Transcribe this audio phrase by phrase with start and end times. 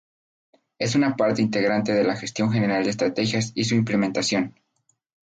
[0.79, 4.55] Es una parte integrante de la gestión general de estrategias y su implementación.